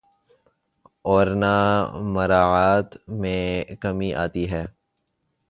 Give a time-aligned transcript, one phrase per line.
[1.05, 1.53] اورنہ
[2.13, 3.45] مراعات میں
[3.81, 4.63] کمی آتی ہے۔